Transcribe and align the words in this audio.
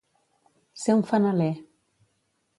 Ser 0.83 0.95
un 1.01 1.03
fanaler. 1.11 1.51